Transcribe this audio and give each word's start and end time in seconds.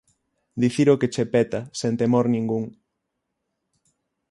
_Dicir 0.61 0.87
o 0.93 0.99
que 0.99 1.11
che 1.13 1.23
peta, 1.33 1.59
sen 1.79 1.93
temor 2.01 2.25
ningún. 2.35 2.65